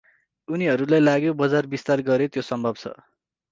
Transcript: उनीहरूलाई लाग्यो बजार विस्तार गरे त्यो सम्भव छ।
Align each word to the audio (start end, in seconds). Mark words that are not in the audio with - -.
उनीहरूलाई 0.47 1.03
लाग्यो 1.03 1.35
बजार 1.43 1.71
विस्तार 1.75 2.05
गरे 2.09 2.31
त्यो 2.33 2.47
सम्भव 2.51 2.83
छ। 2.83 2.97